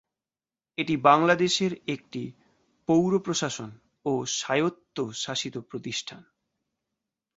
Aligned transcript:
এটি 0.77 0.97
বাংলাদেশের 0.97 1.71
একটি 1.87 2.23
পৌর 2.87 3.11
প্রশাসন 3.19 3.69
ও 4.05 4.25
স্বায়ত্তশাসিত 4.31 5.55
প্রতিষ্ঠান। 5.69 6.21